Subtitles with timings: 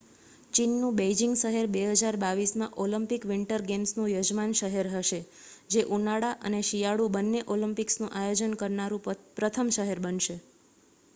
[0.53, 5.19] ચીનનું Beijing શહેર 2022 માં Olympic winter ગેમ્સનું યજમાન શહેર હશે
[5.69, 9.05] જે ઉનાળા અને શિયાળુ બંને ઓલિમ્પિક્સનું આયોજન કરનારું
[9.35, 10.39] પ્રથમ શહેર બનશે